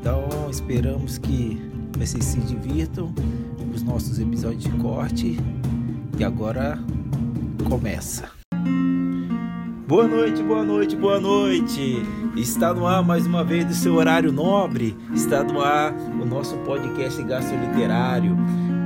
[0.00, 1.60] Então esperamos que
[1.98, 3.12] vocês se divirtam
[3.58, 5.36] com os nossos episódios de corte
[6.16, 6.78] e agora
[7.68, 8.30] começa.
[9.88, 12.02] Boa noite, boa noite, boa noite.
[12.36, 14.96] Está no ar mais uma vez do seu horário nobre.
[15.12, 18.36] Está no ar o nosso podcast Gasto Literário.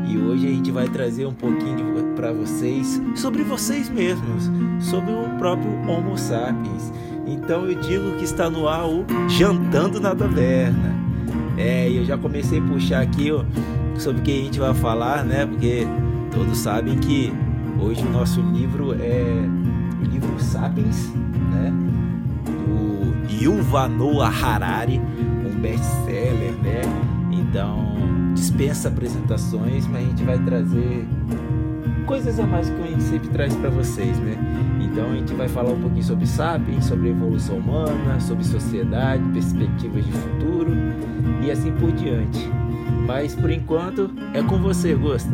[0.08, 5.36] E hoje a gente vai trazer um pouquinho para vocês sobre vocês mesmos, sobre o
[5.38, 6.92] próprio Homo sapiens.
[7.27, 10.91] Então eu digo que está no ar o Jantando na Taverna.
[11.56, 13.45] É, eu já comecei a puxar aqui ó,
[13.98, 15.47] sobre o que a gente vai falar, né?
[15.47, 15.86] Porque
[16.33, 17.33] todos sabem que
[17.81, 19.25] hoje o nosso livro é
[20.00, 21.12] o livro Sapiens,
[21.50, 21.73] né?
[22.45, 26.80] Do Yuval Noah Harari, um best-seller, né?
[27.30, 27.92] Então
[28.34, 31.06] dispensa apresentações, mas a gente vai trazer
[32.06, 34.36] coisas a mais que a gente sempre traz para vocês, né?
[34.80, 40.05] Então a gente vai falar um pouquinho sobre Sapiens, sobre evolução humana, sobre sociedade, perspectivas
[40.05, 41.11] de futuro
[41.44, 42.50] e assim por diante.
[43.06, 45.30] Mas por enquanto é com você, Gosta.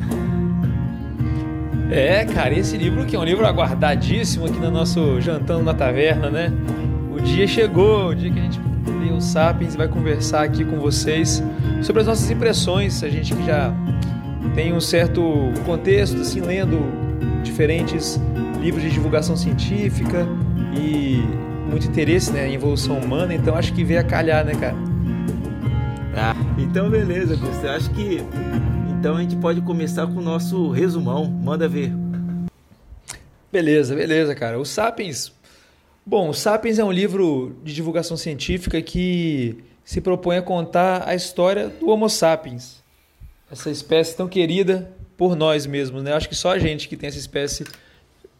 [1.90, 6.28] É, cara, esse livro que é um livro aguardadíssimo aqui no nosso Jantando na Taverna,
[6.28, 6.52] né?
[7.10, 8.60] O dia chegou, o dia que a gente
[9.00, 11.42] lê o Sapiens e vai conversar aqui com vocês
[11.82, 13.72] sobre as nossas impressões, a gente que já
[14.54, 15.22] tem um certo
[15.64, 16.78] contexto, assim, lendo
[17.42, 18.20] diferentes
[18.60, 20.26] livros de divulgação científica
[20.74, 21.22] e
[21.70, 24.76] muito interesse né, em evolução humana, então acho que veio a calhar, né, cara?
[26.20, 27.68] Ah, então beleza, Gustavo.
[27.68, 28.18] Acho que
[28.98, 31.26] então a gente pode começar com o nosso resumão.
[31.26, 31.92] Manda ver.
[33.52, 34.58] Beleza, beleza, cara.
[34.58, 35.32] O Sapiens.
[36.04, 41.14] Bom, o Sapiens é um livro de divulgação científica que se propõe a contar a
[41.14, 42.82] história do Homo sapiens,
[43.50, 46.12] essa espécie tão querida por nós mesmos, né?
[46.12, 47.64] Acho que só a gente que tem essa espécie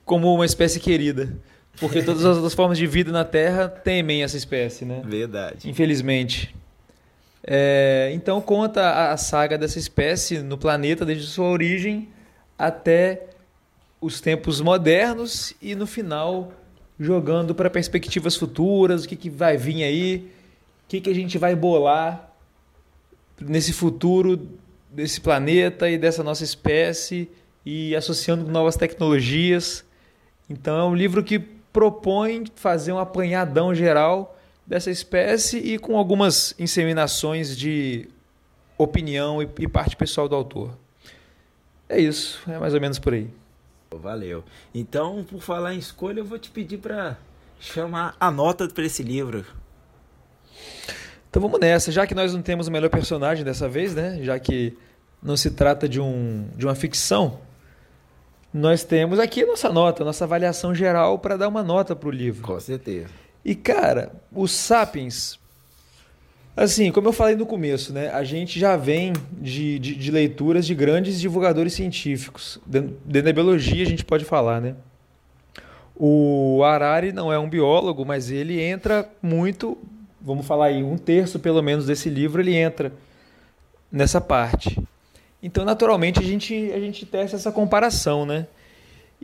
[0.05, 1.33] como uma espécie querida.
[1.79, 5.01] Porque todas as outras formas de vida na Terra temem essa espécie, né?
[5.05, 5.71] Verdade.
[5.71, 6.53] Infelizmente.
[7.51, 12.11] É, então conta a saga dessa espécie no planeta desde sua origem
[12.59, 13.27] até
[14.03, 16.53] os tempos modernos e no final
[17.01, 20.31] jogando para perspectivas futuras, o que, que vai vir aí,
[20.85, 22.35] o que, que a gente vai bolar
[23.41, 24.47] nesse futuro
[24.91, 27.31] desse planeta e dessa nossa espécie
[27.65, 29.87] e associando com novas tecnologias.
[30.51, 34.38] Então é um livro que propõe fazer um apanhadão geral
[34.69, 38.07] dessa espécie e com algumas inseminações de
[38.77, 40.77] opinião e, e parte pessoal do autor.
[41.89, 43.31] É isso, é mais ou menos por aí.
[43.91, 44.45] Valeu.
[44.75, 47.17] Então, por falar em escolha, eu vou te pedir para
[47.59, 49.47] chamar a nota para esse livro.
[51.31, 54.19] Então vamos nessa, já que nós não temos o melhor personagem dessa vez, né?
[54.23, 54.77] Já que
[55.23, 57.41] não se trata de, um, de uma ficção,
[58.53, 62.09] nós temos aqui a nossa nota, a nossa avaliação geral para dar uma nota para
[62.09, 62.43] o livro.
[62.43, 63.28] Com certeza.
[63.49, 65.39] E, cara, os Sapiens,
[66.55, 70.67] assim, como eu falei no começo, né, a gente já vem de, de, de leituras
[70.67, 72.61] de grandes divulgadores científicos.
[72.67, 74.75] Dentro, dentro da biologia, a gente pode falar, né?
[75.97, 79.79] O Harari não é um biólogo, mas ele entra muito,
[80.21, 82.93] vamos falar aí, um terço pelo menos desse livro, ele entra
[83.91, 84.79] nessa parte.
[85.43, 88.47] Então, naturalmente, a gente, a gente testa essa comparação, né?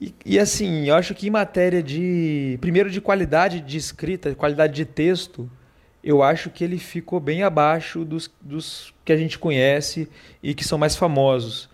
[0.00, 2.59] E, e, assim, eu acho que em matéria de.
[2.60, 5.49] Primeiro, de qualidade de escrita, qualidade de texto,
[6.02, 10.08] eu acho que ele ficou bem abaixo dos, dos que a gente conhece
[10.43, 11.70] e que são mais famosos.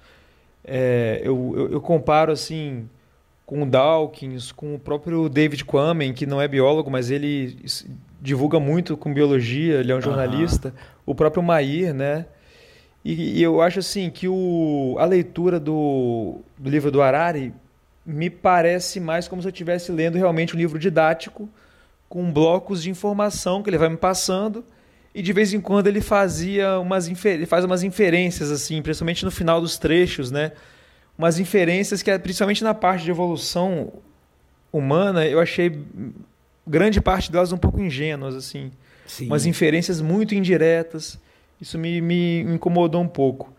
[0.62, 2.88] É, eu, eu, eu, comparo, assim,
[3.46, 7.58] com o Dawkins, com o próprio David Quammen, que não é biólogo, mas ele
[8.20, 10.68] divulga muito com biologia, ele é um jornalista.
[10.68, 10.74] Uhum.
[11.06, 12.26] O próprio Mair, né?
[13.04, 17.52] E, e, eu acho assim que o, a leitura do, do livro do Harari
[18.04, 21.48] me parece mais como se eu estivesse lendo realmente um livro didático
[22.08, 24.64] com blocos de informação que ele vai me passando
[25.14, 29.30] e de vez em quando ele fazia umas ele faz umas inferências assim, principalmente no
[29.30, 30.52] final dos trechos, né?
[31.16, 33.92] Umas inferências que principalmente na parte de evolução
[34.72, 35.84] humana, eu achei
[36.66, 38.70] grande parte delas um pouco ingênuas assim.
[39.06, 39.26] Sim.
[39.26, 41.18] Umas inferências muito indiretas
[41.60, 43.52] isso me, me incomodou um pouco.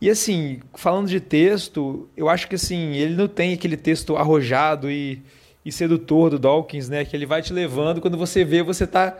[0.00, 4.90] E assim, falando de texto, eu acho que assim, ele não tem aquele texto arrojado
[4.90, 5.20] e,
[5.64, 7.04] e sedutor do Dawkins, né?
[7.04, 9.16] Que ele vai te levando, quando você vê, você tá.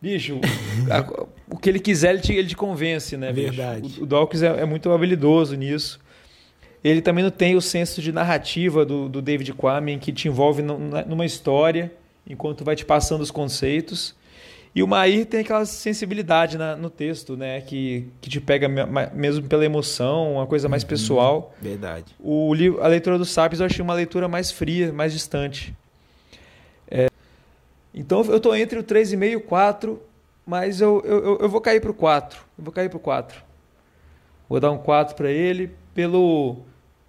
[0.00, 0.38] Bicho,
[0.88, 3.32] a, o que ele quiser, ele te, ele te convence, né?
[3.32, 3.98] Verdade.
[3.98, 5.98] O, o Dawkins é, é, muito habilidoso nisso.
[6.82, 10.62] Ele também não tem o senso de narrativa do, do David Quammen, que te envolve
[10.62, 11.90] numa história,
[12.28, 14.14] enquanto vai te passando os conceitos.
[14.74, 17.60] E o Mair tem aquela sensibilidade na, no texto, né?
[17.60, 18.68] Que, que te pega
[19.14, 21.54] mesmo pela emoção, uma coisa mais uhum, pessoal.
[21.62, 22.06] Verdade.
[22.18, 25.72] O, a leitura do Sapiens eu achei uma leitura mais fria, mais distante.
[26.90, 27.08] É,
[27.94, 30.02] então eu estou entre o 3,5 e o 4,
[30.44, 32.40] mas eu, eu, eu vou cair para o 4.
[32.58, 33.44] Eu vou cair para o 4.
[34.48, 36.56] Vou dar um 4 para ele pelo,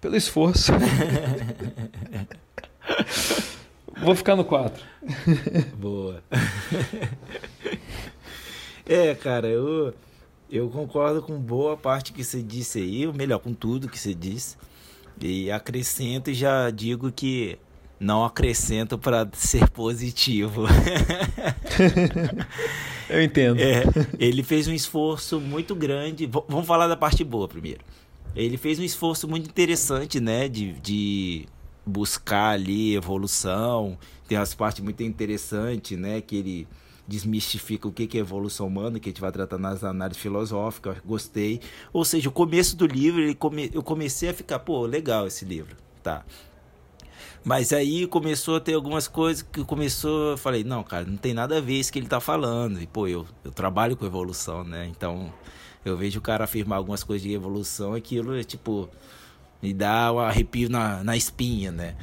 [0.00, 0.70] pelo esforço.
[4.00, 4.84] Vou ficar no 4.
[5.78, 6.22] Boa.
[8.86, 9.94] é, cara, eu,
[10.50, 14.14] eu concordo com boa parte que você disse aí, ou melhor, com tudo que você
[14.14, 14.56] disse.
[15.20, 17.58] E acrescento e já digo que
[17.98, 20.66] não acrescento para ser positivo.
[23.08, 23.58] eu entendo.
[23.58, 23.82] É,
[24.18, 26.26] ele fez um esforço muito grande.
[26.26, 27.80] V vamos falar da parte boa primeiro.
[28.34, 31.46] Ele fez um esforço muito interessante, né, de, de
[31.86, 33.96] buscar ali evolução.
[34.26, 36.20] Tem umas partes muito interessantes, né?
[36.20, 36.68] Que ele
[37.06, 40.96] desmistifica o que é evolução humana, que a gente vai tratar nas análises filosóficas.
[41.04, 41.60] Gostei.
[41.92, 43.22] Ou seja, o começo do livro,
[43.72, 46.24] eu comecei a ficar, pô, legal esse livro, tá?
[47.44, 51.32] Mas aí começou a ter algumas coisas que começou, eu falei, não, cara, não tem
[51.32, 52.82] nada a ver isso que ele tá falando.
[52.82, 54.84] E, pô, eu, eu trabalho com evolução, né?
[54.86, 55.32] Então,
[55.84, 58.88] eu vejo o cara afirmar algumas coisas de evolução, aquilo é tipo
[59.66, 61.96] me dá um arrepio na, na espinha, né?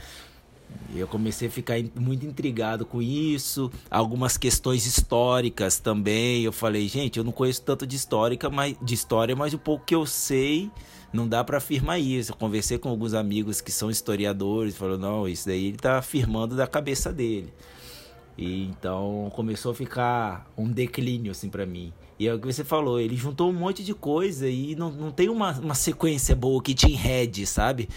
[0.94, 6.44] E eu comecei a ficar muito intrigado com isso, algumas questões históricas também.
[6.44, 9.86] Eu falei, gente, eu não conheço tanto de histórica, mas de história, mas o pouco
[9.86, 10.70] que eu sei,
[11.14, 12.34] não dá para afirmar isso.
[12.34, 16.58] Eu conversei com alguns amigos que são historiadores, falou, não, isso daí ele tá afirmando
[16.58, 17.54] da cabeça dele.
[18.38, 21.94] E então começou a ficar um declínio assim para mim.
[22.20, 25.12] E é o que você falou, ele juntou um monte de coisa e não, não
[25.12, 27.90] tem uma, uma sequência boa que te enrede, sabe?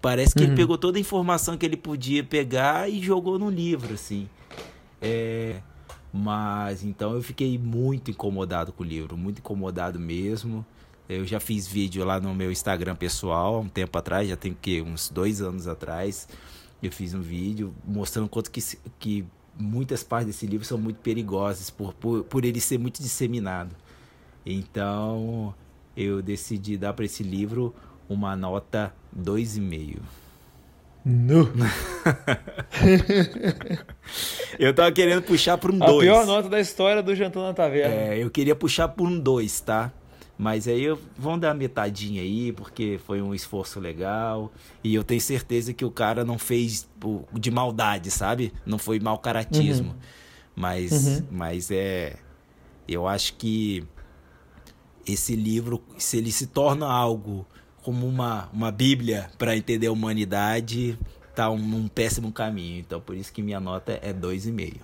[0.00, 0.48] Parece que uhum.
[0.48, 4.28] ele pegou toda a informação que ele podia pegar e jogou no livro, assim.
[5.02, 5.60] É,
[6.12, 10.64] mas então eu fiquei muito incomodado com o livro, muito incomodado mesmo.
[11.08, 14.56] Eu já fiz vídeo lá no meu Instagram pessoal, há um tempo atrás, já tem
[14.60, 16.28] que uns dois anos atrás.
[16.82, 18.60] Eu fiz um vídeo mostrando quanto que,
[18.98, 19.24] que
[19.58, 23.74] muitas partes desse livro são muito perigosas por, por, por ele ser muito disseminado.
[24.46, 25.54] Então
[25.96, 27.74] eu decidi dar para esse livro
[28.08, 29.98] uma nota 2,5.
[31.04, 31.48] No.
[34.58, 35.90] eu tava querendo puxar por um 2.
[35.90, 37.94] A pior nota da história do Jantar na Taverna.
[37.94, 39.92] É, eu queria puxar por um 2, tá?
[40.38, 40.86] Mas aí
[41.18, 44.52] vamos dar metadinha aí, porque foi um esforço legal.
[44.84, 46.88] E eu tenho certeza que o cara não fez
[47.32, 48.52] de maldade, sabe?
[48.64, 49.90] Não foi mau caratismo.
[49.90, 49.98] Uhum.
[50.54, 51.26] Mas, uhum.
[51.32, 52.16] mas é.
[52.86, 53.84] Eu acho que
[55.04, 57.44] esse livro, se ele se torna algo
[57.82, 60.98] como uma, uma bíblia para entender a humanidade,
[61.34, 62.78] tá um, um péssimo caminho.
[62.78, 64.76] Então por isso que minha nota é 2,5.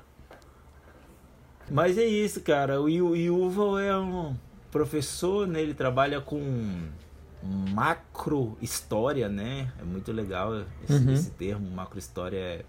[1.71, 2.81] Mas é isso, cara.
[2.81, 4.37] O Yuval é um
[4.75, 6.89] professor, né, ele trabalha com
[7.73, 9.73] macro história, né?
[9.79, 11.13] É muito legal esse, uhum.
[11.13, 12.65] esse termo, macro história é,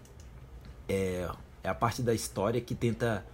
[0.87, 1.27] é,
[1.63, 3.25] é, a parte da história que tenta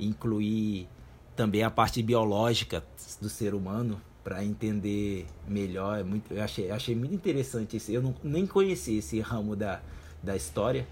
[0.00, 0.88] incluir
[1.34, 2.82] também a parte biológica
[3.20, 5.98] do ser humano para entender melhor.
[5.98, 7.92] É muito, eu achei, achei muito interessante esse.
[7.92, 9.82] Eu não, nem conhecia esse ramo da,
[10.22, 10.88] da história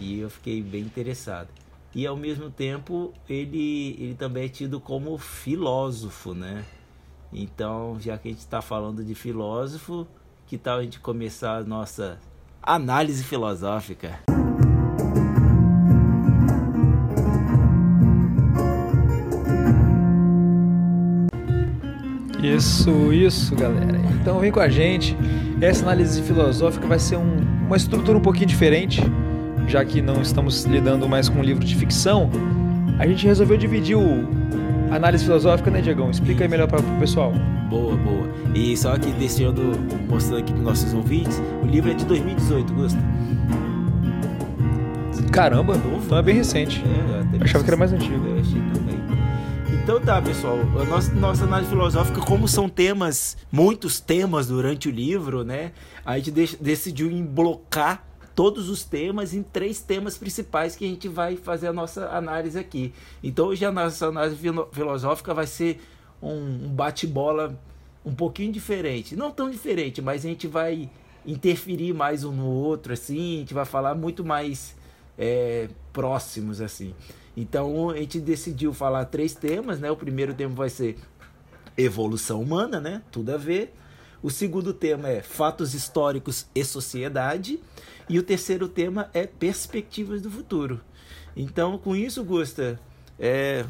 [0.00, 1.48] e eu fiquei bem interessado
[1.94, 6.64] e ao mesmo tempo ele, ele também é tido como filósofo, né?
[7.32, 10.06] Então, já que a gente está falando de filósofo,
[10.46, 12.18] que tal a gente começar a nossa
[12.62, 14.20] análise filosófica?
[22.42, 23.98] Isso, isso, galera.
[24.20, 25.16] Então vem com a gente.
[25.60, 29.00] Essa análise filosófica vai ser um, uma estrutura um pouquinho diferente
[29.68, 32.30] já que não estamos lidando mais com um livro de ficção,
[32.98, 34.26] a gente resolveu dividir o
[34.90, 36.10] análise filosófica, né, Diegão?
[36.10, 37.32] Explica aí melhor para o pessoal.
[37.68, 38.28] Boa, boa.
[38.54, 39.62] E só que deixando,
[40.08, 43.00] mostrando aqui para nossos ouvintes, o livro é de 2018, Gusta.
[45.32, 46.82] Caramba, Novo, então é bem recente.
[47.40, 48.24] É, achava que era mais antigo.
[48.24, 48.94] Eu achei também.
[49.82, 50.58] Então tá, pessoal.
[50.80, 55.72] A nossa, nossa análise filosófica, como são temas, muitos temas durante o livro, né?
[56.06, 56.30] A gente
[56.60, 58.04] decidiu emblocar
[58.34, 62.58] todos os temas em três temas principais que a gente vai fazer a nossa análise
[62.58, 62.92] aqui.
[63.22, 64.36] Então hoje a nossa análise
[64.72, 65.80] filosófica vai ser
[66.22, 67.58] um, bate-bola
[68.04, 70.90] um pouquinho diferente, não tão diferente, mas a gente vai
[71.26, 74.76] interferir mais um no outro assim, a gente vai falar muito mais
[75.18, 76.94] é, próximos assim.
[77.36, 79.90] Então a gente decidiu falar três temas, né?
[79.90, 80.96] O primeiro tema vai ser
[81.76, 83.02] evolução humana, né?
[83.10, 83.74] Tudo a ver.
[84.22, 87.60] O segundo tema é fatos históricos e sociedade.
[88.08, 90.80] E o terceiro tema é perspectivas do futuro.
[91.36, 92.78] Então, com isso, Gusta,
[93.18, 93.64] é,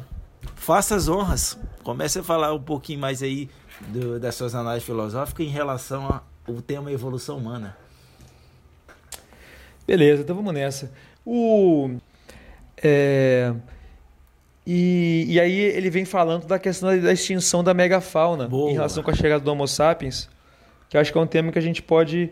[0.55, 1.57] faça as honras.
[1.83, 3.49] Comece a falar um pouquinho mais aí
[3.87, 7.77] do, das suas análises filosóficas em relação ao tema evolução humana.
[9.87, 10.91] Beleza, então vamos nessa.
[11.25, 11.95] O,
[12.77, 13.53] é,
[14.65, 18.71] e, e aí ele vem falando da questão da extinção da megafauna Boa.
[18.71, 20.27] em relação com a chegada do Homo sapiens,
[20.89, 22.31] que acho que é um tema que a gente pode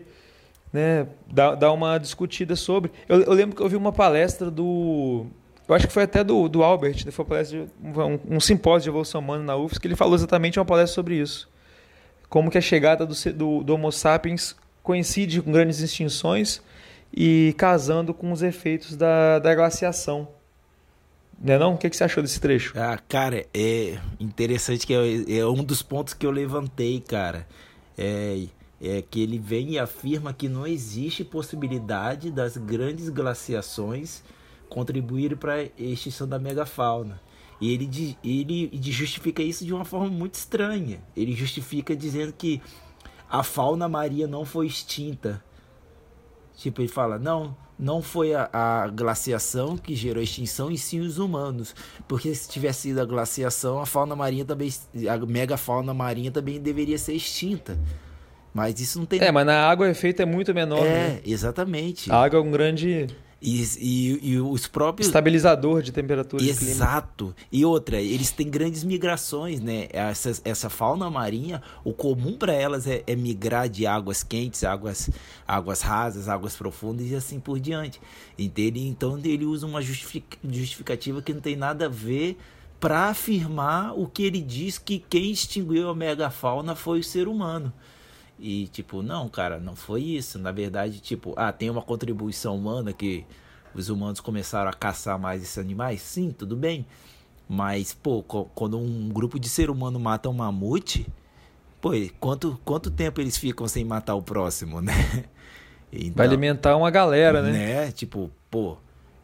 [0.74, 2.90] né, dar, dar uma discutida sobre.
[3.08, 5.24] Eu, eu lembro que eu vi uma palestra do
[5.68, 7.12] eu acho que foi até do, do Albert, né?
[7.12, 10.14] foi uma palestra de, um, um, simpósio de evolução humana na UFS, que ele falou
[10.14, 11.48] exatamente uma palestra sobre isso.
[12.28, 16.60] Como que a chegada do, do, do Homo sapiens coincide com grandes extinções
[17.16, 20.28] e casando com os efeitos da, da glaciação.
[21.40, 21.74] Né não?
[21.74, 22.74] O que, que você achou desse trecho?
[22.76, 27.46] Ah, cara, é interessante que é, é um dos pontos que eu levantei, cara.
[27.96, 28.48] É,
[28.86, 34.22] é que ele vem e afirma que não existe possibilidade das grandes glaciações
[34.68, 37.20] contribuir para a extinção da megafauna.
[37.60, 41.00] E ele, ele justifica isso de uma forma muito estranha.
[41.16, 42.60] Ele justifica dizendo que
[43.30, 45.42] a fauna marinha não foi extinta.
[46.56, 51.00] Tipo, ele fala, não, não foi a, a, glaciação que gerou a extinção, e sim
[51.00, 51.74] os humanos.
[52.06, 54.72] Porque se tivesse sido a glaciação, a fauna marinha também,
[55.08, 57.78] a megafauna marinha também deveria ser extinta.
[58.54, 59.20] Mas isso não tem.
[59.20, 60.86] É, mas na água o efeito é muito menor.
[60.86, 61.20] É, né?
[61.26, 62.10] exatamente.
[62.10, 63.08] A água é um grande.
[63.42, 65.08] E, e, e, os próprios.
[65.08, 66.42] Estabilizador de temperatura.
[66.42, 67.34] Exato.
[67.50, 69.88] E outra, eles têm grandes migrações, né?
[69.92, 75.10] Essa, essa fauna marinha, o comum para elas é, é, migrar de águas quentes, águas,
[75.46, 78.00] águas rasas, águas profundas e assim por diante.
[78.38, 82.38] Então ele usa uma justificativa que não tem nada a ver
[82.80, 87.72] para afirmar o que ele diz que quem extinguiu a megafauna foi o ser humano.
[88.46, 90.38] E tipo, não, cara, não foi isso.
[90.38, 93.24] Na verdade, tipo, ah, tem uma contribuição humana que
[93.74, 96.02] os humanos começaram a caçar mais esses animais?
[96.02, 96.84] Sim, tudo bem.
[97.48, 101.06] Mas, pô, quando um grupo de ser humano mata um mamute,
[101.80, 105.24] pô, quanto, quanto tempo eles ficam sem matar o próximo, né?
[105.90, 107.50] Então, Vai alimentar uma galera, né?
[107.50, 107.92] né?
[107.92, 108.76] Tipo, pô,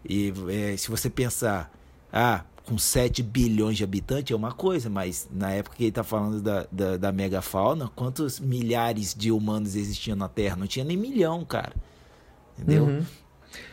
[0.03, 1.71] e é, se você pensar,
[2.11, 6.05] ah, com 7 bilhões de habitantes é uma coisa, mas na época que ele está
[6.05, 10.57] falando da, da, da megafauna, quantos milhares de humanos existiam na Terra?
[10.57, 11.73] Não tinha nem milhão, cara.
[12.59, 12.85] Entendeu?
[12.85, 13.03] Uhum.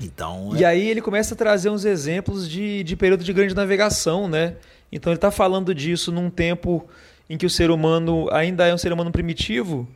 [0.02, 0.60] Então, é...
[0.60, 4.56] E aí ele começa a trazer uns exemplos de, de período de grande navegação, né?
[4.92, 6.88] Então ele está falando disso num tempo
[7.30, 9.88] em que o ser humano ainda é um ser humano primitivo,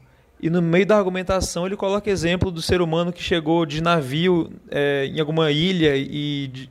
[0.42, 4.52] e no meio da argumentação ele coloca exemplo do ser humano que chegou de navio
[4.70, 6.70] é, em alguma ilha e de,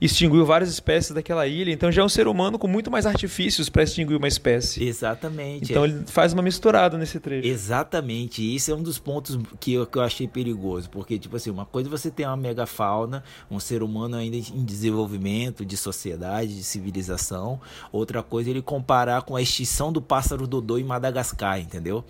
[0.00, 1.70] extinguiu várias espécies daquela ilha.
[1.70, 4.82] Então já é um ser humano com muito mais artifícios para extinguir uma espécie.
[4.84, 5.70] Exatamente.
[5.70, 7.46] Então ele faz uma misturada nesse trecho.
[7.46, 8.42] Exatamente.
[8.42, 10.88] E isso é um dos pontos que eu, que eu achei perigoso.
[10.88, 14.64] Porque, tipo assim, uma coisa é você tem uma megafauna, um ser humano ainda em
[14.64, 17.60] desenvolvimento de sociedade, de civilização.
[17.92, 22.04] Outra coisa é ele comparar com a extinção do pássaro dodô em Madagascar, entendeu?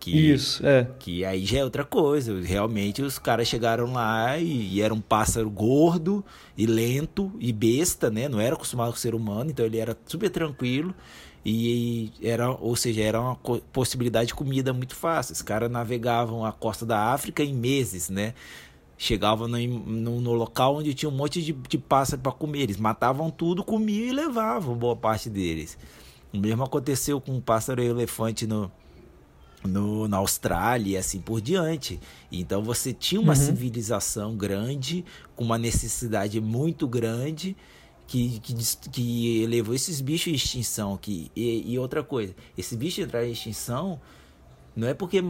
[0.00, 0.88] Que, Isso, é.
[0.98, 2.40] Que aí já é outra coisa.
[2.40, 6.24] Realmente os caras chegaram lá e, e, era um pássaro gordo
[6.56, 8.28] e lento e besta, né?
[8.28, 10.94] Não era acostumado com o ser humano, então ele era super tranquilo.
[11.44, 13.36] E era, ou seja, era uma
[13.72, 15.32] possibilidade de comida muito fácil.
[15.32, 18.34] Os caras navegavam a costa da África em meses, né?
[18.96, 22.62] Chegavam no, no, no local onde tinha um monte de, de pássaro para comer.
[22.62, 25.78] Eles matavam tudo, comiam e levavam boa parte deles.
[26.32, 28.70] O mesmo aconteceu com o pássaro e elefante no,
[29.64, 32.00] no, na Austrália e assim por diante.
[32.30, 33.38] Então você tinha uma uhum.
[33.38, 37.56] civilização grande, com uma necessidade muito grande,
[38.06, 38.54] que, que,
[38.90, 40.96] que levou esses bichos à extinção.
[40.96, 44.00] Que, e, e outra coisa, esses bichos entraram em extinção
[44.78, 45.20] não é porque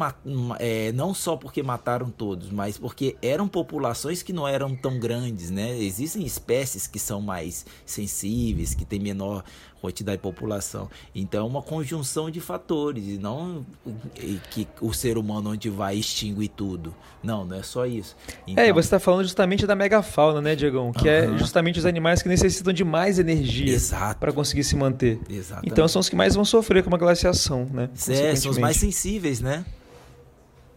[0.58, 5.50] é, não só porque mataram todos, mas porque eram populações que não eram tão grandes,
[5.50, 5.74] né?
[5.78, 9.42] Existem espécies que são mais sensíveis, que têm menor
[9.80, 10.88] quantidade de população.
[11.14, 13.64] Então, é uma conjunção de fatores, e não
[14.50, 16.94] que o ser humano onde vai extinguir tudo.
[17.22, 18.16] Não, não é só isso.
[18.46, 18.62] Então...
[18.62, 20.92] É, e você está falando justamente da megafauna, né, Diegão?
[20.92, 21.34] Que uhum.
[21.34, 23.76] é justamente os animais que necessitam de mais energia
[24.18, 25.20] para conseguir se manter.
[25.28, 25.72] Exatamente.
[25.72, 27.88] Então, são os que mais vão sofrer com uma glaciação, né?
[28.08, 29.64] É, são os mais sensíveis, né?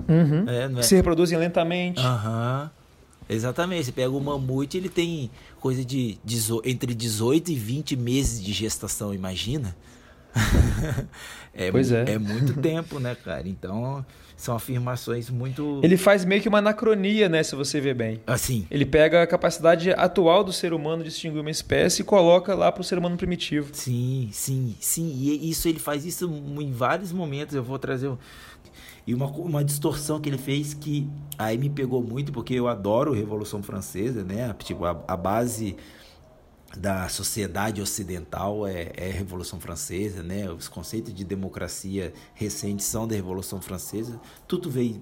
[0.08, 0.46] Uhum.
[0.48, 0.81] É, é?
[0.81, 2.01] Se reproduzem lentamente.
[2.01, 2.63] Aham.
[2.63, 2.81] Uhum.
[3.29, 3.86] Exatamente.
[3.86, 5.31] Você pega o mamute, ele tem
[5.62, 6.18] coisa de
[6.65, 9.77] entre 18 e 20 meses de gestação, imagina?
[11.53, 12.13] é, pois é.
[12.13, 13.48] É muito tempo, né, cara?
[13.48, 14.03] Então,
[14.36, 15.80] são afirmações muito.
[15.84, 17.44] Ele faz meio que uma anacronia, né?
[17.44, 18.22] Se você ver bem.
[18.25, 18.65] Assim.
[18.72, 22.72] Ele pega a capacidade atual do ser humano de distinguir uma espécie e coloca lá
[22.72, 23.70] para o ser humano primitivo.
[23.74, 25.13] Sim, sim, sim.
[25.15, 26.27] E isso ele faz isso
[26.60, 27.53] em vários momentos.
[27.53, 28.12] Eu vou trazer.
[29.05, 33.13] E uma, uma distorção que ele fez que aí me pegou muito, porque eu adoro
[33.13, 34.53] Revolução Francesa, né?
[34.60, 35.75] Tipo, a, a base
[36.77, 40.50] da sociedade ocidental é, é, a Revolução Francesa, né?
[40.51, 44.20] Os conceitos de democracia recentes são da Revolução Francesa.
[44.48, 45.01] Tudo veio,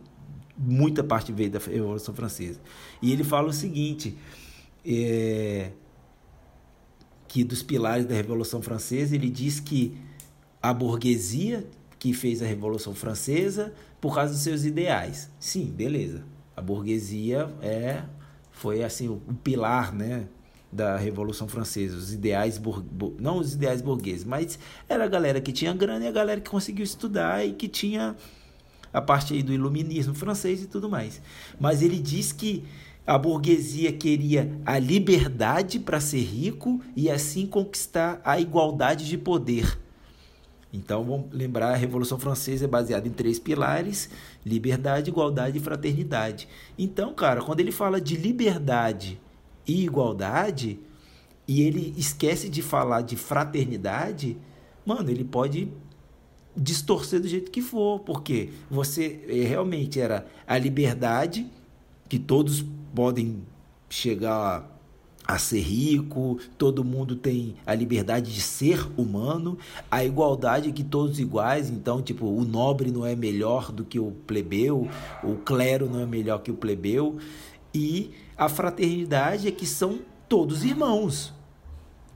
[0.58, 2.60] muita parte veio da Revolução Francesa.
[3.02, 4.18] E ele fala o seguinte,
[4.86, 5.72] é,
[7.28, 9.96] que dos pilares da Revolução Francesa, ele diz que
[10.62, 11.68] a burguesia
[12.00, 15.30] que fez a Revolução Francesa por causa dos seus ideais.
[15.40, 16.24] Sim, beleza.
[16.56, 18.04] A burguesia é
[18.52, 20.28] foi assim o, o pilar, né?
[20.72, 22.62] da Revolução Francesa, os ideais
[23.20, 26.50] não os ideais burgueses, mas era a galera que tinha grana e a galera que
[26.50, 28.16] conseguiu estudar e que tinha
[28.94, 31.22] a parte aí do iluminismo francês e tudo mais.
[31.60, 32.64] Mas ele diz que
[33.06, 39.80] a burguesia queria a liberdade para ser rico e assim conquistar a igualdade de poder.
[40.72, 44.10] Então vamos lembrar, a Revolução Francesa é baseada em três pilares:
[44.46, 46.48] liberdade, igualdade e fraternidade.
[46.78, 49.20] Então, cara, quando ele fala de liberdade
[49.68, 50.80] e igualdade
[51.48, 54.38] e ele esquece de falar de fraternidade,
[54.86, 55.72] mano, ele pode
[56.56, 61.50] distorcer do jeito que for, porque você eh, realmente era a liberdade
[62.08, 63.42] que todos podem
[63.90, 64.79] chegar
[65.30, 69.60] a ser rico, todo mundo tem a liberdade de ser humano,
[69.90, 74.10] a igualdade que todos iguais, então tipo, o nobre não é melhor do que o
[74.26, 74.90] plebeu,
[75.24, 77.20] o clero não é melhor que o plebeu
[77.72, 81.32] e a fraternidade é que são todos irmãos,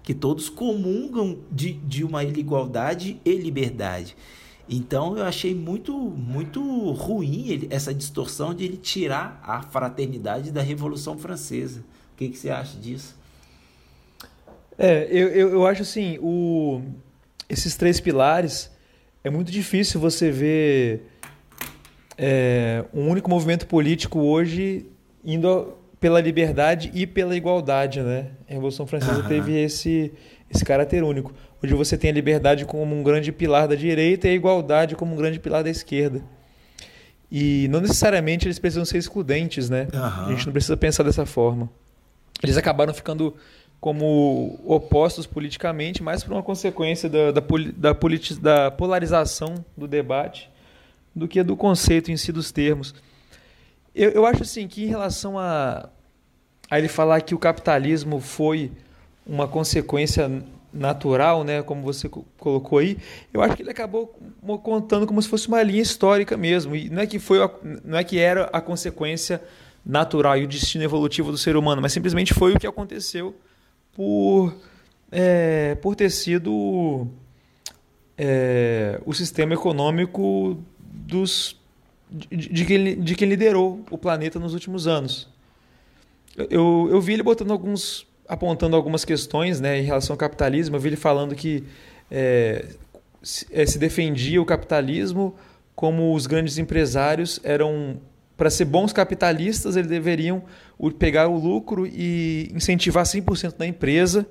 [0.02, 4.18] que todos comungam de, de uma igualdade e liberdade.
[4.68, 10.62] Então eu achei muito muito ruim ele, essa distorção de ele tirar a fraternidade da
[10.62, 11.82] Revolução Francesa.
[12.14, 13.16] O que, que você acha disso?
[14.78, 16.82] É, eu, eu, eu acho assim, o,
[17.50, 18.72] esses três pilares
[19.24, 21.08] é muito difícil você ver
[22.18, 24.86] é, um único movimento político hoje
[25.24, 28.32] indo pela liberdade e pela igualdade, né?
[28.50, 29.28] A Revolução Francesa uhum.
[29.28, 30.12] teve esse,
[30.54, 31.34] esse caráter único.
[31.62, 35.14] Hoje você tem a liberdade como um grande pilar da direita e a igualdade como
[35.14, 36.22] um grande pilar da esquerda.
[37.32, 39.88] E não necessariamente eles precisam ser excludentes, né?
[39.94, 40.26] Uhum.
[40.26, 41.70] A gente não precisa pensar dessa forma.
[42.44, 43.36] Eles acabaram ficando
[43.80, 47.94] como opostos politicamente, mais por uma consequência da, da, da,
[48.42, 50.50] da polarização do debate
[51.16, 52.94] do que do conceito em si dos termos.
[53.94, 55.90] Eu, eu acho assim que em relação a,
[56.70, 58.72] a ele falar que o capitalismo foi
[59.26, 62.98] uma consequência natural, né, como você colocou aí,
[63.32, 64.08] eu acho que ele acabou
[64.64, 66.76] contando como se fosse uma linha histórica mesmo.
[66.76, 67.38] E não é que foi,
[67.84, 69.42] não é que era a consequência
[69.86, 73.36] natural e o destino evolutivo do ser humano, mas simplesmente foi o que aconteceu
[73.94, 74.56] por
[75.12, 77.08] é, por ter sido
[78.18, 81.56] é, o sistema econômico dos
[82.10, 85.28] de, de, quem, de quem liderou o planeta nos últimos anos.
[86.38, 90.76] Eu, eu vi ele botando alguns, apontando algumas questões né, em relação ao capitalismo.
[90.76, 91.64] Eu vi ele falando que
[92.10, 92.66] é,
[93.22, 95.36] se, é, se defendia o capitalismo
[95.76, 98.00] como os grandes empresários eram
[98.36, 100.44] para ser bons capitalistas, eles deveriam
[100.98, 104.28] pegar o lucro e incentivar 100% da empresa,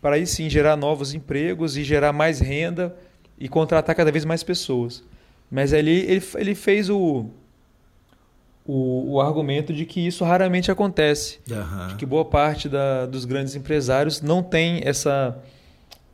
[0.00, 2.94] para aí sim gerar novos empregos e gerar mais renda
[3.38, 5.02] e contratar cada vez mais pessoas.
[5.50, 7.30] Mas ali ele, ele fez o,
[8.66, 11.38] o, o, argumento de que isso raramente acontece.
[11.48, 11.88] Uhum.
[11.88, 15.38] De que boa parte da, dos grandes empresários não tem essa,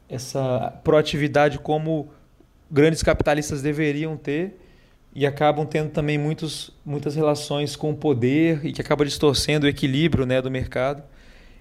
[0.08, 2.08] essa proatividade como
[2.70, 4.58] grandes capitalistas deveriam ter
[5.14, 9.68] e acabam tendo também muitos, muitas relações com o poder e que acaba distorcendo o
[9.68, 11.02] equilíbrio né, do mercado.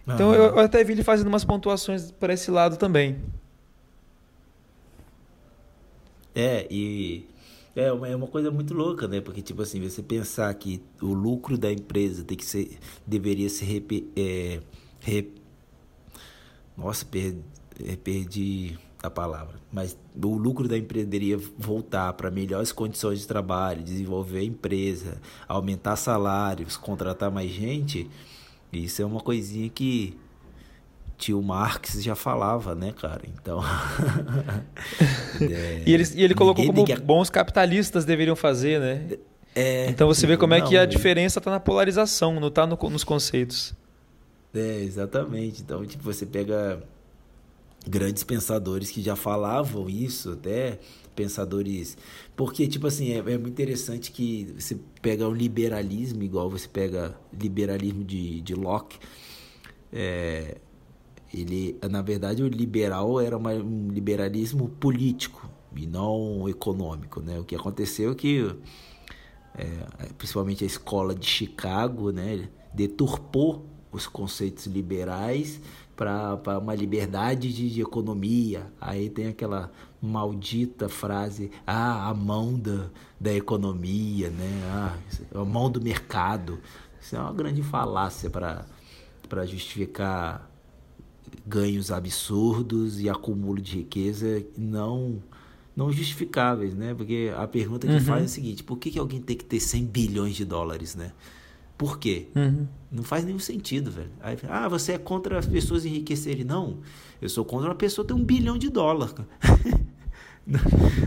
[0.06, 0.36] Então uhum.
[0.36, 3.18] eu, eu até vi ele fazendo umas pontuações para esse lado também.
[6.34, 7.26] É, e
[7.76, 9.22] é uma, é uma coisa muito louca, né?
[9.22, 13.66] Porque, tipo assim, você pensar que o lucro da empresa tem que ser, deveria ser.
[13.66, 14.60] Rep, é,
[15.00, 15.42] rep,
[16.78, 17.40] nossa, perdi,
[17.84, 19.56] é, perdi a palavra.
[19.72, 25.22] Mas o lucro da empresa deveria voltar para melhores condições de trabalho, desenvolver a empresa,
[25.48, 28.10] aumentar salários, contratar mais gente.
[28.72, 30.18] Isso é uma coisinha que
[31.22, 33.22] tio Marx já falava, né, cara?
[33.28, 33.62] Então.
[35.40, 36.96] é, e, ele, e ele colocou como que...
[37.00, 39.18] bons capitalistas deveriam fazer, né?
[39.54, 42.76] É, então você vê como é que a diferença está na polarização, não está no,
[42.90, 43.74] nos conceitos.
[44.54, 45.62] É, exatamente.
[45.62, 46.82] Então, tipo, você pega
[47.88, 50.80] grandes pensadores que já falavam isso, até
[51.16, 51.98] pensadores.
[52.36, 57.16] Porque, tipo assim, é, é muito interessante que você pega o liberalismo, igual você pega
[57.38, 58.98] liberalismo de, de Locke.
[59.94, 60.58] É,
[61.34, 67.40] ele, na verdade, o liberal era um liberalismo político e não econômico, né?
[67.40, 68.54] O que aconteceu é que,
[69.58, 69.66] é,
[70.18, 75.62] principalmente a escola de Chicago, né, deturpou os conceitos liberais
[75.96, 78.72] para uma liberdade de, de, economia.
[78.80, 82.90] Aí tem aquela maldita frase, ah, a mão da,
[83.20, 84.62] da economia, né?
[84.74, 84.98] Ah,
[85.36, 86.60] a mão do mercado.
[87.00, 90.51] Isso é uma grande falácia para justificar
[91.46, 95.22] ganhos absurdos e acúmulo de riqueza não
[95.76, 96.94] não justificáveis, né?
[96.94, 98.02] Porque a pergunta que uhum.
[98.02, 100.96] faz é a seguinte: por que, que alguém tem que ter 100 bilhões de dólares,
[100.96, 101.12] né?
[101.78, 102.28] Por quê?
[102.36, 102.68] Uhum.
[102.92, 104.12] Não faz nenhum sentido, velho.
[104.22, 106.44] Aí, ah, você é contra as pessoas enriquecerem.
[106.44, 106.78] Não,
[107.20, 109.16] eu sou contra uma pessoa ter um bilhão de dólares.
[110.46, 110.60] não,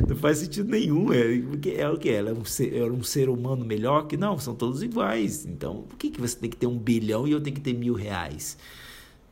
[0.08, 1.12] não, faz sentido nenhum.
[1.12, 2.08] É, porque é o que?
[2.08, 4.16] Ela é um, ser, é um ser humano melhor que?
[4.16, 5.46] Não, são todos iguais.
[5.46, 7.74] Então, por que, que você tem que ter um bilhão e eu tenho que ter
[7.74, 8.58] mil reais?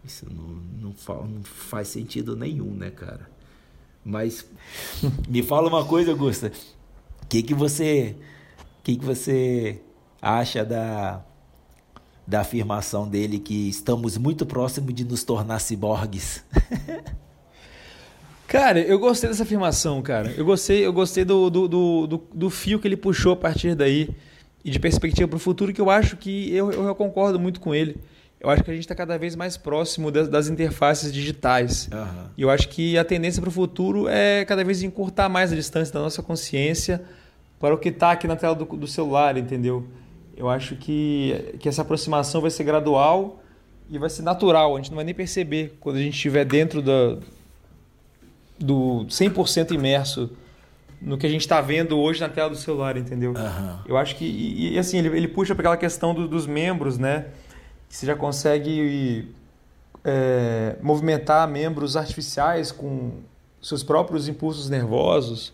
[0.04, 3.30] Isso não, não, não faz sentido nenhum, né, cara?
[4.04, 4.44] Mas
[5.28, 6.52] me fala uma coisa, Augusta.
[7.22, 8.16] O que, que você.
[8.82, 9.80] que, que você
[10.20, 11.24] acha da,
[12.26, 16.44] da afirmação dele que estamos muito próximos de nos tornar ciborgues?
[18.48, 20.30] Cara, eu gostei dessa afirmação, cara.
[20.36, 24.10] Eu gostei, eu gostei do, do, do, do, fio que ele puxou a partir daí
[24.62, 27.74] e de perspectiva para o futuro, que eu acho que eu, eu concordo muito com
[27.74, 27.96] ele
[28.42, 31.88] eu acho que a gente está cada vez mais próximo das, das interfaces digitais.
[31.92, 32.24] Uhum.
[32.36, 35.54] E eu acho que a tendência para o futuro é cada vez encurtar mais a
[35.54, 37.04] distância da nossa consciência
[37.60, 39.86] para o que está aqui na tela do, do, celular, entendeu?
[40.36, 43.40] Eu acho que, que essa aproximação vai ser gradual
[43.88, 44.74] e vai ser natural.
[44.74, 47.18] A gente não vai nem perceber quando a gente estiver dentro da,
[48.58, 50.28] do 100% imerso
[51.00, 53.34] no que a gente está vendo hoje na tela do celular, entendeu?
[53.34, 53.78] Uhum.
[53.86, 56.98] Eu acho que, e, e assim, ele, ele puxa para aquela questão do, dos membros,
[56.98, 57.26] né?
[57.92, 59.28] Você já consegue
[60.02, 63.18] é, movimentar membros artificiais com
[63.60, 65.52] seus próprios impulsos nervosos.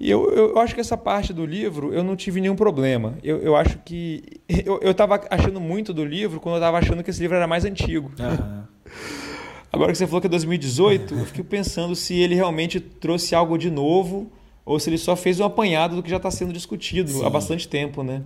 [0.00, 3.18] E eu, eu acho que essa parte do livro eu não tive nenhum problema.
[3.22, 4.24] Eu, eu acho que.
[4.66, 7.64] Eu estava achando muito do livro quando eu estava achando que esse livro era mais
[7.64, 8.10] antigo.
[8.18, 8.62] Uhum.
[9.72, 13.58] Agora que você falou que é 2018, eu fiquei pensando se ele realmente trouxe algo
[13.58, 14.30] de novo
[14.64, 17.24] ou se ele só fez um apanhado do que já está sendo discutido Sim.
[17.26, 18.22] há bastante tempo, né?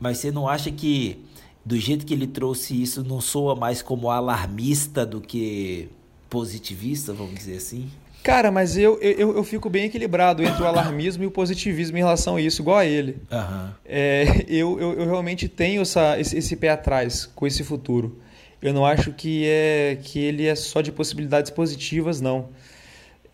[0.00, 1.24] Mas você não acha que
[1.66, 5.88] do jeito que ele trouxe isso, não soa mais como alarmista do que
[6.30, 7.90] positivista, vamos dizer assim?
[8.22, 12.00] Cara, mas eu, eu, eu fico bem equilibrado entre o alarmismo e o positivismo em
[12.00, 13.18] relação a isso, igual a ele.
[13.32, 13.70] Uhum.
[13.84, 18.16] É, eu, eu, eu, realmente tenho essa, esse, esse, pé atrás com esse futuro.
[18.62, 22.48] Eu não acho que, é, que ele é só de possibilidades positivas, não.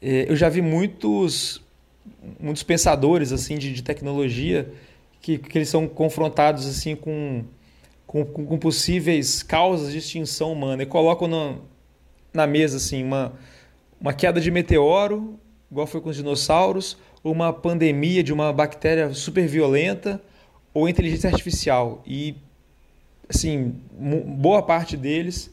[0.01, 1.61] É, eu já vi muitos,
[2.41, 4.73] muitos pensadores assim de, de tecnologia
[5.21, 7.45] que, que eles são confrontados assim com
[8.13, 11.55] com, com, possíveis causas de extinção humana e colocam na,
[12.33, 13.33] na mesa assim uma,
[13.99, 19.15] uma queda de meteoro, igual foi com os dinossauros, ou uma pandemia de uma bactéria
[19.15, 20.23] super violenta,
[20.75, 22.03] ou inteligência artificial.
[22.07, 22.35] E
[23.27, 25.51] assim, boa parte deles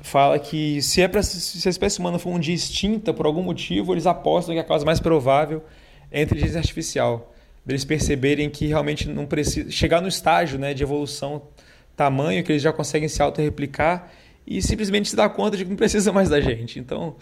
[0.00, 3.42] fala que se, é pra, se a espécie humana for um dia extinta por algum
[3.42, 5.64] motivo, eles apostam que a causa mais provável
[6.08, 7.33] é a inteligência artificial.
[7.66, 11.42] Eles perceberem que realmente não precisa chegar no estágio né, de evolução
[11.96, 14.10] tamanho que eles já conseguem se auto-replicar
[14.46, 16.78] e simplesmente se dar conta de que não precisa mais da gente.
[16.78, 17.16] Então,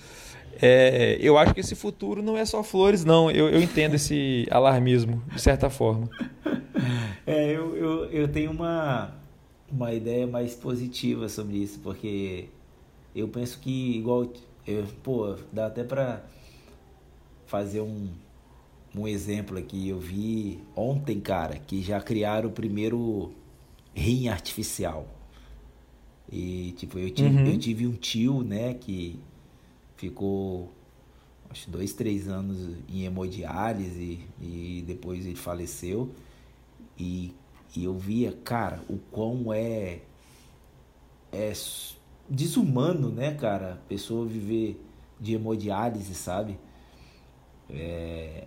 [0.60, 3.30] é, eu acho que esse futuro não é só flores, não.
[3.30, 6.08] Eu, eu entendo esse alarmismo, de certa forma.
[7.24, 9.14] É, eu, eu, eu tenho uma,
[9.70, 12.48] uma ideia mais positiva sobre isso, porque
[13.14, 14.32] eu penso que, igual,
[14.66, 16.24] eu, pô, dá até para
[17.46, 18.08] fazer um,
[18.94, 19.88] um exemplo aqui.
[19.88, 23.32] Eu vi ontem, cara, que já criaram o primeiro
[23.94, 25.06] rim artificial.
[26.30, 27.46] E tipo, eu tive, uhum.
[27.46, 29.18] eu tive um tio, né, que
[29.96, 30.72] ficou
[31.50, 36.10] acho dois, três anos em hemodiálise e depois ele faleceu.
[36.98, 37.34] E,
[37.76, 40.00] e eu via, cara, o quão é
[41.30, 41.52] é
[42.28, 44.80] desumano, né, cara, a pessoa viver
[45.18, 46.58] de hemodiálise, sabe?
[47.70, 48.46] É,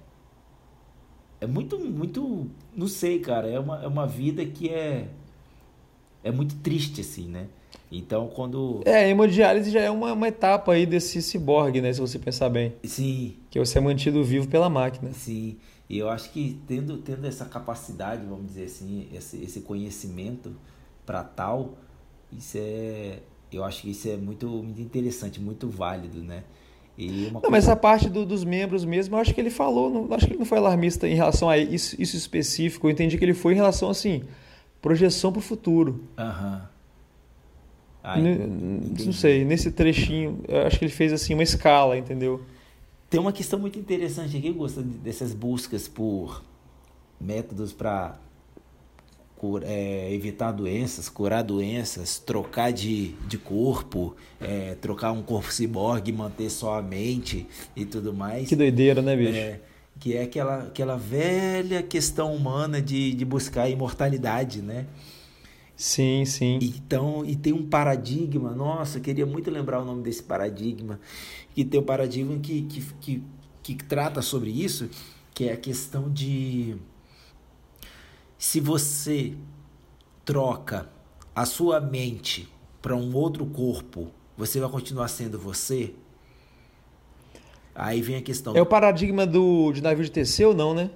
[1.41, 5.07] é muito, muito, não sei, cara, é uma, é uma vida que é
[6.25, 7.47] é muito triste, assim, né?
[7.91, 8.81] Então, quando.
[8.83, 11.93] É, a hemodiálise já é uma, uma etapa aí desse ciborgue, né?
[11.93, 12.73] Se você pensar bem.
[12.83, 13.35] Sim.
[13.51, 15.13] Que você é mantido vivo pela máquina.
[15.13, 15.57] Sim.
[15.87, 20.55] E eu acho que tendo, tendo essa capacidade, vamos dizer assim, esse, esse conhecimento
[21.05, 21.77] para tal,
[22.35, 23.19] isso é,
[23.51, 26.43] eu acho que isso é muito, muito interessante, muito válido, né?
[26.97, 27.49] Não, coisa...
[27.49, 30.33] mas essa parte do, dos membros mesmo, eu acho que ele falou, não, acho que
[30.33, 32.87] ele não foi alarmista em relação a isso, isso específico.
[32.87, 34.23] Eu entendi que ele foi em relação assim,
[34.81, 36.03] projeção para o futuro.
[36.17, 36.69] Aham.
[39.03, 42.43] Não sei, nesse trechinho, eu acho que ele fez assim uma escala, entendeu?
[43.09, 46.43] Tem uma questão muito interessante aqui, eu gosto dessas buscas por
[47.19, 48.15] métodos para
[49.63, 56.49] é, evitar doenças, curar doenças, trocar de, de corpo, é, trocar um corpo ciborgue, manter
[56.49, 57.45] só a mente
[57.75, 58.47] e tudo mais.
[58.47, 59.37] Que doideira, né, bicho?
[59.37, 59.59] É,
[59.99, 64.85] que é aquela, aquela velha questão humana de, de buscar a imortalidade, né?
[65.75, 66.57] Sim, sim.
[66.61, 70.99] Então, e tem um paradigma, nossa, eu queria muito lembrar o nome desse paradigma,
[71.53, 73.23] que tem um paradigma que, que, que,
[73.61, 74.89] que trata sobre isso,
[75.33, 76.77] que é a questão de
[78.45, 79.33] se você
[80.23, 80.87] troca
[81.35, 82.47] a sua mente
[82.79, 85.95] para um outro corpo, você vai continuar sendo você?
[87.73, 88.55] Aí vem a questão.
[88.55, 90.91] É o paradigma do de navio de Teseu, não, né?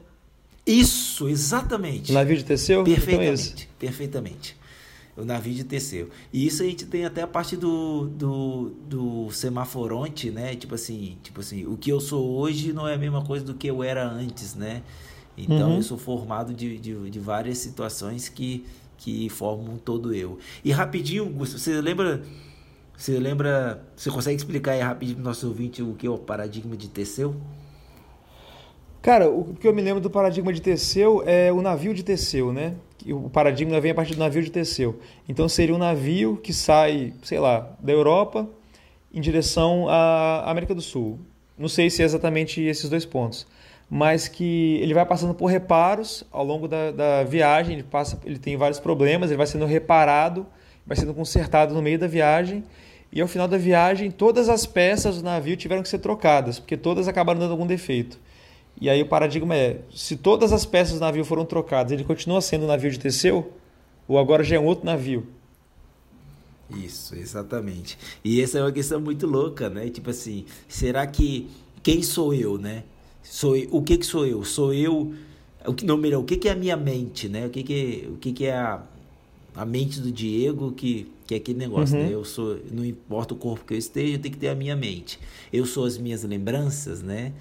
[0.63, 2.13] Isso, exatamente.
[2.13, 2.83] Navio de Teseu?
[2.83, 3.63] Perfeitamente.
[3.63, 4.55] Então é perfeitamente
[5.17, 6.11] o navio de Teseu.
[6.31, 10.55] E isso a gente tem até a parte do, do, do semaforonte, né?
[10.55, 13.55] Tipo assim, tipo assim, o que eu sou hoje não é a mesma coisa do
[13.55, 14.83] que eu era antes, né?
[15.43, 15.75] Então uhum.
[15.77, 18.65] eu sou formado de, de, de, várias situações que,
[18.97, 20.37] que formam todo eu.
[20.63, 22.23] E rapidinho, Gustavo, você lembra.
[22.97, 23.83] Você lembra.
[23.95, 26.89] Você consegue explicar aí rapidinho para o nosso ouvinte o que é o paradigma de
[26.89, 27.35] Teseu?
[29.01, 32.51] Cara, o que eu me lembro do paradigma de Teseu é o navio de Teseu,
[32.51, 32.75] né?
[33.07, 34.99] O paradigma vem a partir do navio de Teseu.
[35.27, 38.45] Então seria um navio que sai, sei lá, da Europa
[39.13, 41.17] em direção à América do Sul.
[41.57, 43.47] Não sei se é exatamente esses dois pontos,
[43.89, 47.73] mas que ele vai passando por reparos ao longo da, da viagem.
[47.73, 50.45] Ele passa, ele tem vários problemas, ele vai sendo reparado,
[50.85, 52.63] vai sendo consertado no meio da viagem.
[53.11, 56.77] E ao final da viagem, todas as peças do navio tiveram que ser trocadas, porque
[56.77, 58.19] todas acabaram dando algum defeito.
[58.79, 62.39] E aí o paradigma é: se todas as peças do navio foram trocadas, ele continua
[62.41, 63.51] sendo um navio de Teseu?
[64.07, 65.27] Ou agora já é um outro navio?
[66.69, 67.97] Isso, exatamente.
[68.23, 69.89] E essa é uma questão muito louca, né?
[69.89, 71.49] Tipo assim, será que
[71.81, 72.83] quem sou eu, né?
[73.29, 74.43] Sou eu, o que que sou eu?
[74.43, 75.13] Sou eu
[75.65, 77.45] o que não melhor, o que que é a minha mente, né?
[77.45, 78.81] O que que o que que é a,
[79.55, 82.03] a mente do Diego que que é aquele negócio, uhum.
[82.05, 82.11] né?
[82.11, 84.75] Eu sou, não importa o corpo que eu esteja, eu tenho que ter a minha
[84.75, 85.19] mente.
[85.53, 87.33] Eu sou as minhas lembranças, né?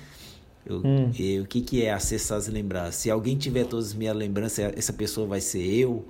[0.67, 1.11] Eu, hum.
[1.43, 2.97] o que, que é acessar as lembranças?
[2.97, 6.05] Se alguém tiver todas as minhas lembranças, essa pessoa vai ser eu.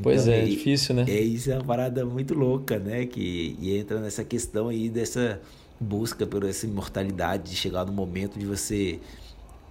[0.00, 1.04] Pois então, é, é difícil, né?
[1.08, 3.06] É, isso é uma parada muito louca, né?
[3.06, 5.40] Que e entra nessa questão aí dessa
[5.80, 9.00] busca por essa imortalidade, de chegar no momento de você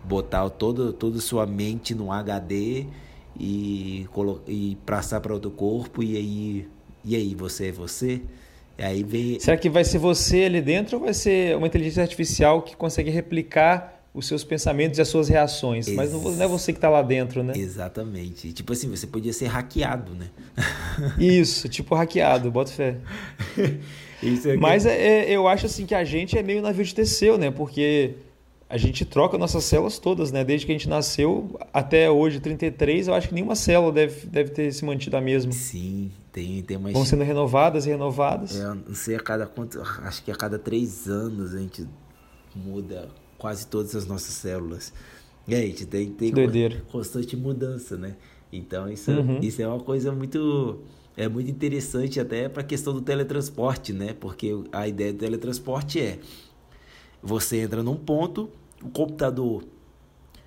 [0.04, 2.86] botar todo, toda a sua mente num HD
[3.40, 4.08] e,
[4.48, 6.68] e passar para outro corpo e aí,
[7.04, 8.22] e aí você é você?
[8.78, 9.40] Aí vem...
[9.40, 13.10] Será que vai ser você ali dentro ou vai ser uma inteligência artificial que consegue
[13.10, 15.88] replicar os seus pensamentos e as suas reações?
[15.88, 15.96] Ex...
[15.96, 17.54] Mas não é você que está lá dentro, né?
[17.56, 18.52] Exatamente.
[18.52, 20.30] Tipo assim, você podia ser hackeado, né?
[21.18, 22.98] Isso, tipo hackeado, bota fé.
[24.46, 27.38] É Mas é, é, eu acho assim que a gente é meio navio de Teseu,
[27.38, 27.52] né?
[27.52, 28.16] Porque
[28.70, 30.44] a gente troca nossas células todas, né?
[30.44, 34.52] Desde que a gente nasceu até hoje, 33, eu acho que nenhuma célula deve, deve
[34.52, 35.52] ter se mantido a mesma.
[35.52, 36.94] Sim, tem, tem umas...
[36.94, 38.60] Vão sendo renovadas e renovadas.
[38.60, 41.88] É, não sei a cada quanto, acho que a cada três anos a gente
[42.56, 44.94] muda quase todas as nossas células.
[45.48, 46.32] E aí, a gente tem, tem
[46.90, 48.16] constante mudança, né?
[48.54, 49.40] Então isso, uhum.
[49.42, 50.80] isso é uma coisa muito
[51.16, 54.14] é muito interessante até para a questão do teletransporte, né?
[54.14, 56.20] Porque a ideia do teletransporte é
[57.22, 58.50] você entra num ponto,
[58.82, 59.64] o computador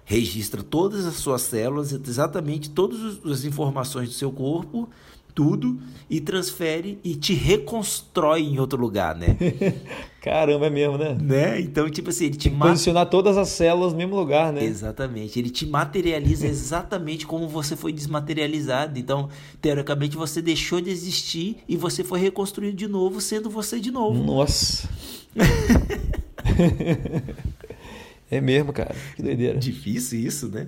[0.04, 4.88] registra todas as suas células, exatamente todas as informações do seu corpo,
[5.36, 9.36] tudo, e transfere e te reconstrói em outro lugar, né?
[10.22, 11.16] Caramba, é mesmo, né?
[11.20, 11.60] né?
[11.60, 14.64] Então, tipo assim, ele te Posicionar todas as células no mesmo lugar, né?
[14.64, 15.38] Exatamente.
[15.38, 18.98] Ele te materializa exatamente como você foi desmaterializado.
[18.98, 19.28] Então,
[19.60, 24.24] teoricamente, você deixou de existir e você foi reconstruído de novo, sendo você de novo.
[24.24, 24.88] Nossa.
[28.30, 28.96] é mesmo, cara.
[29.14, 29.58] Que doideira.
[29.58, 30.66] Difícil isso, né?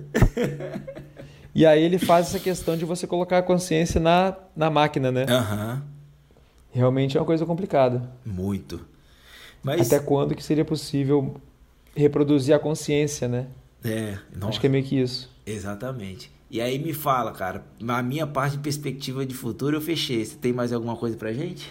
[1.53, 5.25] E aí ele faz essa questão de você colocar a consciência na, na máquina, né?
[5.25, 5.81] Uhum.
[6.71, 8.09] Realmente é uma coisa complicada.
[8.25, 8.79] Muito.
[9.63, 9.91] Mas...
[9.91, 11.35] Até quando que seria possível
[11.95, 13.47] reproduzir a consciência, né?
[13.83, 14.17] É.
[14.33, 14.49] Nossa.
[14.49, 15.29] Acho que é meio que isso.
[15.45, 16.31] Exatamente.
[16.51, 20.23] E aí me fala, cara, na minha parte de perspectiva de futuro eu fechei.
[20.25, 21.69] Você tem mais alguma coisa pra gente?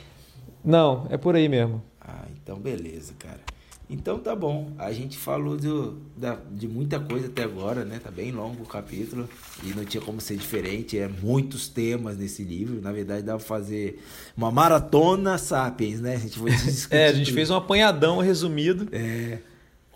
[0.64, 1.82] Não, é por aí mesmo.
[2.00, 3.40] Ah, então beleza, cara.
[3.90, 4.70] Então tá bom.
[4.78, 7.98] A gente falou do, da, de muita coisa até agora, né?
[7.98, 9.28] Tá bem longo o capítulo
[9.64, 10.98] e não tinha como ser diferente.
[10.98, 12.82] É muitos temas nesse livro.
[12.82, 14.02] Na verdade, dá pra fazer
[14.36, 16.16] uma maratona Sapiens, né?
[16.16, 16.50] A gente foi
[16.90, 18.88] É, a gente fez um apanhadão resumido.
[18.92, 19.38] É.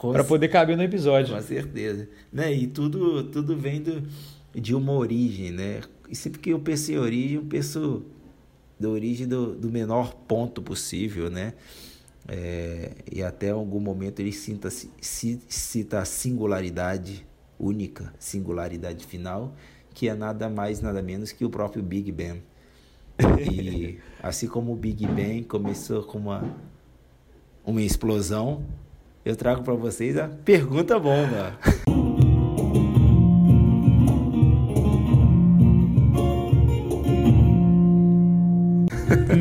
[0.00, 1.35] Para poder caber no episódio.
[1.35, 2.09] Com certeza.
[2.33, 2.52] Né?
[2.52, 4.02] E tudo, tudo vem do,
[4.55, 5.83] de uma origem, né?
[6.09, 8.02] E sempre que eu penso em origem, eu penso
[8.81, 11.52] da origem do, do menor ponto possível, né?
[12.28, 17.26] É, e até algum momento ele cita, cita a singularidade
[17.58, 19.54] única, singularidade final,
[19.94, 22.42] que é nada mais, nada menos que o próprio Big Bang.
[23.40, 26.44] E assim como o Big Bang começou com uma,
[27.64, 28.64] uma explosão,
[29.24, 31.58] eu trago para vocês a pergunta bomba.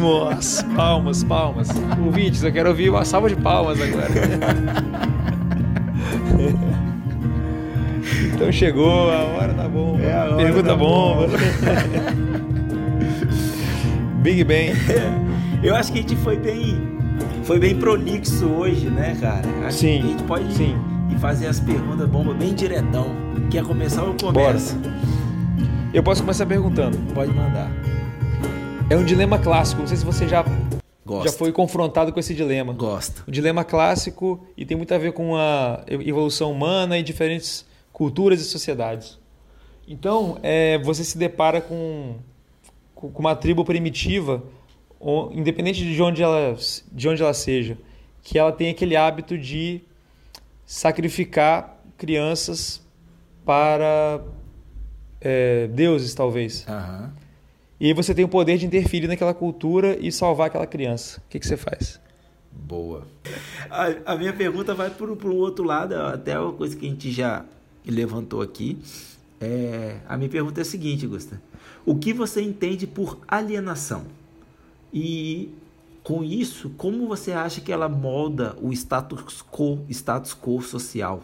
[0.02, 1.70] Nossa, palmas, palmas.
[2.04, 4.08] Ouvintes, eu quero ouvir uma salva de palmas agora.
[8.34, 10.00] então chegou, a hora tá bom.
[10.00, 11.28] É a Pergunta tá bomba.
[14.22, 14.74] Big Bang.
[15.64, 17.00] Eu acho que a gente foi bem,
[17.44, 19.48] foi bem prolixo hoje, né, cara?
[19.68, 20.00] Acho sim.
[20.00, 20.76] a gente pode sim.
[21.12, 23.12] ir fazer as perguntas bomba bem diretão.
[23.52, 24.76] Quer começar ou começa?
[24.76, 24.96] Bora.
[25.94, 26.98] Eu posso começar perguntando.
[27.14, 27.70] Pode mandar.
[28.92, 29.80] É um dilema clássico.
[29.80, 30.44] Não sei se você já,
[31.24, 32.74] já foi confrontado com esse dilema.
[32.74, 33.24] Gosto.
[33.26, 38.42] O dilema clássico e tem muito a ver com a evolução humana e diferentes culturas
[38.42, 39.18] e sociedades.
[39.88, 42.18] Então, é, você se depara com,
[42.94, 44.44] com uma tribo primitiva,
[45.32, 46.58] independente de onde, ela,
[46.92, 47.78] de onde ela seja,
[48.22, 49.80] que ela tem aquele hábito de
[50.66, 52.86] sacrificar crianças
[53.46, 54.20] para
[55.22, 56.68] é, deuses, talvez.
[56.68, 57.21] Uhum.
[57.82, 61.20] E aí você tem o poder de interferir naquela cultura e salvar aquela criança.
[61.26, 62.00] O que, que você faz?
[62.52, 63.08] Boa.
[63.72, 67.12] A, a minha pergunta vai para o outro lado, até uma coisa que a gente
[67.12, 67.44] já
[67.84, 68.78] levantou aqui.
[69.40, 71.42] É, a minha pergunta é a seguinte, Gusta.
[71.84, 74.06] O que você entende por alienação?
[74.94, 75.50] E
[76.04, 81.24] com isso, como você acha que ela molda o status quo, status quo social?